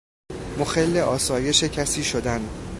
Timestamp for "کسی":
1.63-2.03